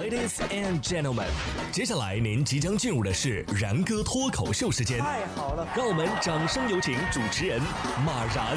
[0.00, 1.28] Ladies and gentlemen，
[1.70, 4.98] 接下来您即将进入的是然哥脱口秀时间。
[5.00, 7.60] 太好了，让我们掌声有请主持人
[8.02, 8.56] 马然。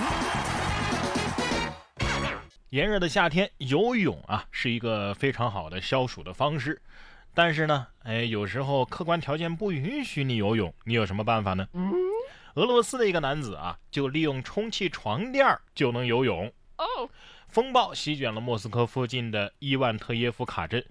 [2.70, 6.82] 炎热的夏天，游泳啊是一个非常好的消暑的方式。
[7.34, 11.68] 但是呢，哎，有时候客观条件不允许你游泳，你有什么办法呢？
[12.54, 16.48] 俄罗斯的一个男子啊，就利用充气床垫就能游泳。
[16.78, 17.10] 哦，
[17.50, 20.82] 风暴席卷了莫斯科附近的伊万特耶夫卡镇。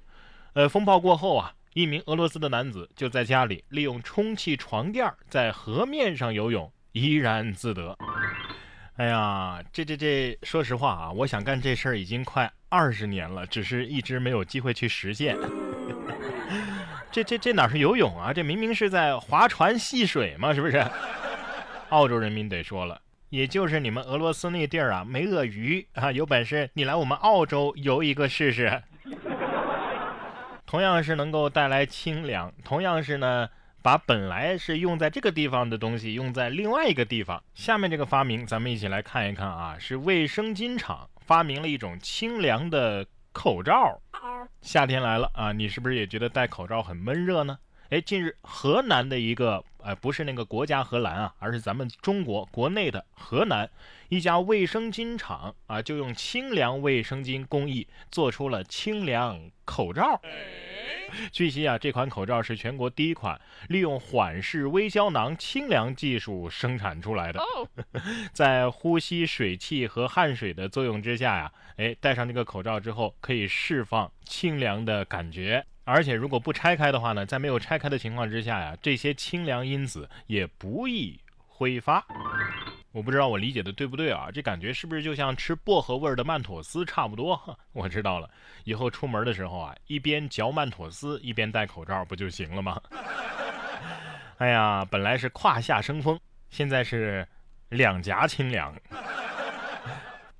[0.54, 7.98] 呃，风暴过后啊，一名俄罗斯的男子就在家里利用充气床垫在河面上游泳，怡然自得。
[8.94, 15.36] 哎呀，这这这，说实话啊，我想干这事儿已经快二十年了，只是一直没有机会去实现。
[17.10, 18.32] 这这这哪是游泳啊？
[18.32, 20.76] 这明明是在划船戏水嘛，是不是？
[21.90, 28.80] 澳洲人民得说了，也就是你们俄罗斯那地儿啊，没鳄鱼啊，有本事你来我们澳洲游一个试试。
[30.74, 33.48] 同样是能够带来清凉，同样是呢，
[33.80, 37.40] 把本来是用在这个地方的东西用在另外一个地方。
[37.54, 44.00] 下面这个发明，咱们一起来看一看啊，是卫生巾厂发明了一种清凉的口罩。
[44.62, 47.56] 夏天来了啊，你是不是也觉得戴口罩很闷热呢？
[47.90, 53.68] 哎，近日河南的一个，呃，不是那个国家荷兰啊，而是咱们中国国内的河南
[54.08, 60.20] 一家卫生巾厂啊，就用清凉卫生巾工艺做出了清凉口罩。
[61.30, 67.40] 据悉啊，这款口罩是全国第一款利用缓释微胶囊清凉技术生产出来的。
[68.32, 75.64] 在呼吸水汽和汗水的作用之下呀，哎，戴上这个口罩之后，可以释放清凉的感觉。
[75.84, 82.04] 而且如果不拆开的话呢，在没有拆开的情况之下呀，这些清凉因子也不易挥发。
[82.92, 84.28] 我不知道我理解的对不对啊？
[84.32, 87.58] 这感觉是不是就像吃薄荷味的曼妥思差不多？
[87.72, 88.30] 我知道了，
[88.64, 92.80] 以后出门的时候啊，一边嚼曼妥思一边戴口罩不就行了吗？
[94.38, 96.18] 哎呀，本来是胯下生风，
[96.50, 97.26] 现在是
[97.68, 98.74] 两颊清凉。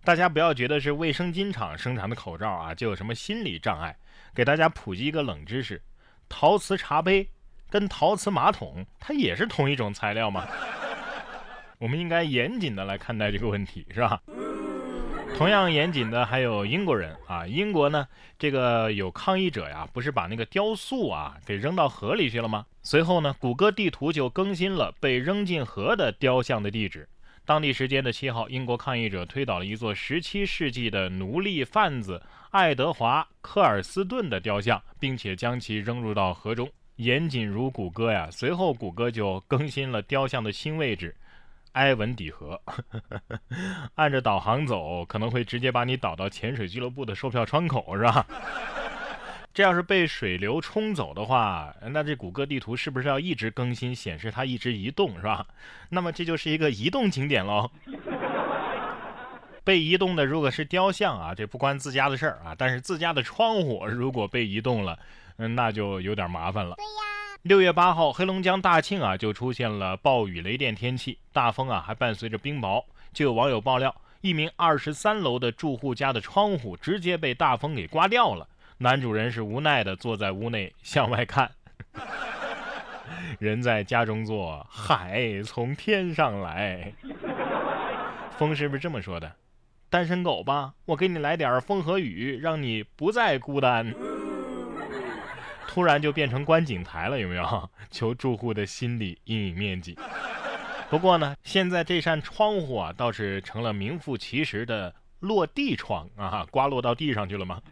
[0.05, 3.97] 大家不要觉得是卫生巾厂生产的口罩啊，就有什么心理障碍。
[4.35, 5.81] 给大家普及一个冷知识：
[6.29, 7.27] 陶瓷茶杯
[7.71, 10.47] 跟陶瓷马桶，它也是同一种材料吗？
[11.81, 14.21] 我们应该严谨的来看待这个问题，是吧？
[15.39, 18.07] 同样严谨的还有英国人啊，英国呢，
[18.39, 22.67] 这个有抗议者呀，不是把那个雕塑啊给扔到河里去了吗？
[22.83, 27.09] 随后呢，谷歌地图就更新了被扔进河的雕像的地址。
[27.47, 36.71] 当地时间的七号，英国抗议者推倒了一座17世纪的奴隶贩子爱德华·科尔斯顿的雕像，并且将其扔入到河中。
[36.97, 41.15] 严谨如谷歌呀，随后谷歌就更新了雕像的新位置。
[41.73, 42.61] 埃文底河，
[43.97, 48.25] 按着导航走，可能会直接把你导到潜水俱乐部的售票窗口，是吧？
[49.55, 55.47] 这要是被水流冲走的话，那这谷歌地图是不是要一直更新，显示它一直移动，是吧？
[55.91, 57.71] 那么这就是一个移动景点喽。
[59.63, 64.99] 被移动的如果是雕像啊，这不关自家的事儿啊，但是自家的窗户如果被移动了，
[65.37, 66.75] 嗯，那就有点麻烦了。
[66.75, 67.15] 对呀。
[67.43, 72.85] 六月八号，黑龙江大庆啊就出现了暴雨雷电天气，大风啊还伴随着冰雹。
[73.13, 78.49] 就有网友爆料，一名二十三楼的住户家的窗户直接被大风给刮掉了。
[78.79, 81.51] 男主人是无奈的坐在屋内向外看，
[83.39, 86.93] 人在家中坐，海从天上来。
[88.37, 89.33] 风是不是这么说的？
[89.89, 93.95] 单身狗吧，我给你来点风和雨，让你不再孤单。
[95.69, 97.71] 突然就变成观景台了，有没有？
[97.91, 99.97] 求住户的心理阴影面积。
[100.91, 107.63] 不过呢，现在这扇窗户啊，倒是成了名副其实的落地窗啊，刮落到地上去了吗？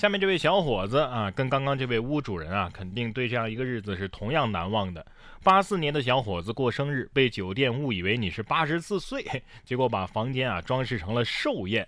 [0.00, 5.04] 下面这位小伙子啊，跟刚刚这位屋主人啊，肯定对这样一个日子是同样难忘的。
[5.42, 9.22] 八四年的小伙子过生日，被酒店误以为你是八十四岁，
[9.62, 11.86] 结果把房间啊装饰成了寿宴。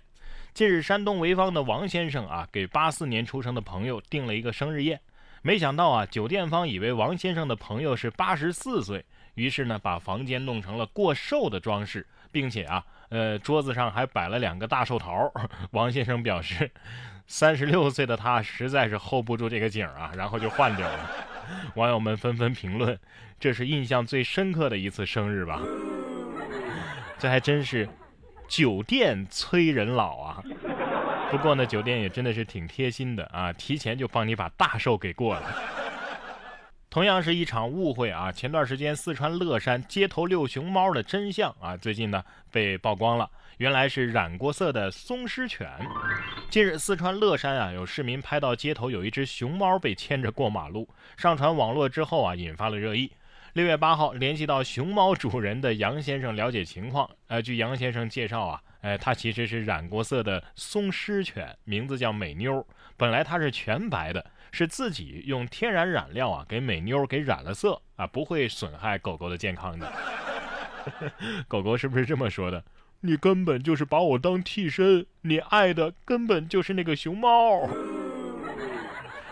[0.53, 5.01] 近日，山东潍坊的王先生啊，给八四年出生的朋友订了一个生日宴。
[5.41, 9.03] 没想到啊，酒店方以为王先生的朋友是八十四岁，
[9.33, 15.31] 于是呢，把房间弄成了过寿的装饰，并且啊，呃，桌子上还摆了两个大寿桃。
[15.71, 16.69] 王先生表示，
[17.27, 21.09] 三十六岁的他实在是 hold 不住这个景啊，然后就换掉了。
[21.75, 22.99] 网友们纷纷评论
[23.39, 25.61] ：“这是印象最深刻的一次生日吧？”
[27.17, 27.87] 这还真是。
[28.45, 30.43] 酒店催人老啊，
[31.31, 35.41] 不过呢，酒店也真的是挺贴心的啊，提前就帮你把大寿给过了。
[36.93, 38.31] 同样是一场误会啊！
[38.31, 45.67] 前段时间四川乐山街头遛熊猫的真相啊，最近呢被曝光了，原来是染过色的松狮犬。
[46.51, 50.87] 近日，四川乐山啊有市民拍到街头有一只熊猫被牵着过马路，
[51.17, 53.11] 上传网络之后啊，引发了热议。
[53.53, 57.09] 六月八号，联系到熊猫主人的杨先生了解情况。
[57.27, 62.63] 呃，据杨先生介绍啊，哎，它其实是染过色的松狮犬，名字叫美妞。
[62.95, 64.23] 本来它是全白的，
[64.53, 69.91] 是自己用天然染料啊给美妞给染了色啊，不会损害狗狗的健康的。
[71.49, 72.63] 狗狗是不是这么说的？
[73.01, 77.67] 你根本就是把我当替身，你爱的根本就是那个熊猫。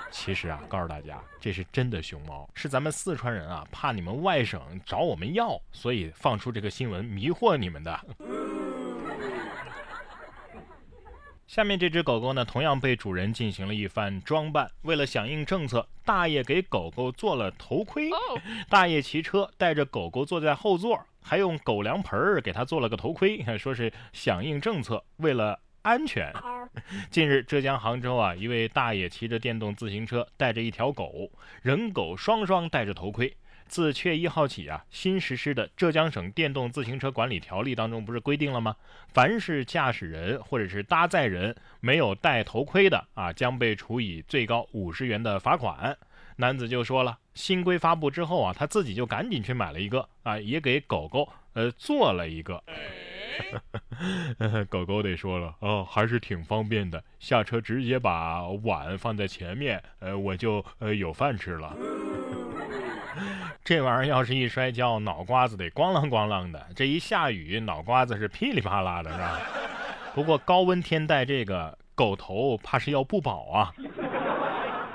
[0.09, 7.97] 其实啊，告诉大家，这是真的熊猫，是咱们四川人啊，怕你们外省找我们要，所以放出这个新闻迷惑你们的。
[11.51, 18.09] 下面这只狗狗呢，同样被主人进行了一番装扮，为了响应政策，大爷给狗狗做了头盔。
[18.69, 25.59] 大爷骑车带着狗狗坐在后座，还用狗粮盆儿给它做了个头盔， 说是响应政策，为了。
[25.83, 26.31] 安全。
[27.09, 31.30] 近日，浙江杭州啊，一位大爷骑着电动自行车，带着一条狗，
[31.63, 33.36] 人狗双双戴着头盔。
[33.71, 38.75] 自七月一号起啊，新实施的《浙江省电动自行车管理条例》当中不是规定了吗？
[39.13, 45.97] 凡是驾驶人或者是搭载人没有戴头盔的啊，将被处以最高五十元的罚款。
[46.35, 52.62] 男子就说了，新规发布之后啊，他自己就赶紧去买了一个啊，也给狗狗呃做了一个。
[54.69, 61.73] 狗狗得说了哦，还是挺方便的，下车直接把碗放在前面，呃，我就呃有饭吃了。
[63.71, 66.68] 这玩意儿要是一摔跤，脑瓜子得咣啷咣啷的。
[66.75, 69.39] 这一下雨，脑瓜子是噼里啪啦的，是吧？
[70.13, 73.73] 不过高温天戴这个狗头，怕是要不保啊。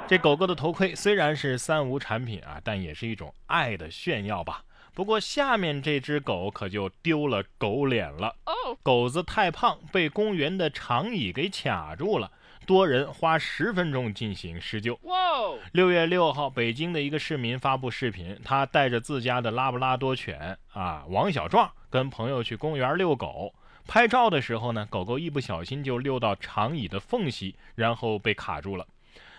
[0.06, 4.62] 这狗狗的头盔虽然是三无产品啊，但也是一种爱的炫耀吧。
[4.92, 8.34] 不过下面这只狗可就丢了狗脸了。
[8.82, 12.30] 狗子太胖，被公园的长椅给卡住了，
[12.66, 14.98] 多人花十分钟进行施救。
[15.72, 23.54] 六月六号，北京的一个市民发布视频，他带着自家的拉布拉多犬啊王小壮，跟朋友去公园遛狗。
[23.86, 28.84] 拍照的时候呢，狗狗一不小心就溜到长椅的缝隙，然后被卡住了。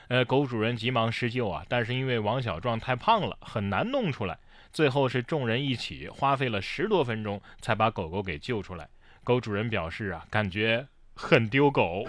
[0.07, 4.38] 呃，狗主人急忙施救啊，但是因为王小壮太胖了，很难弄出来。
[4.71, 8.88] 最后是众人一起花费了十多分钟才把狗狗给救出来。
[9.25, 12.07] 狗主人表示啊，感觉很丢狗。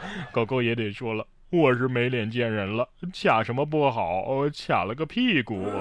[0.32, 5.66] 狗狗也得说了，我是没脸见人了，卡什么不好，卡了个屁股。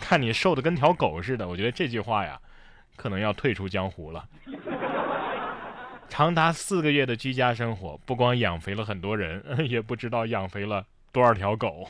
[0.00, 2.38] 看你瘦的跟条狗似的，我觉得这句话呀，
[2.96, 4.24] 可能要退出江湖了。
[6.08, 11.88] 长达四个月的居家生活，不光养肥了很多人， 也不知道养肥了多少条狗。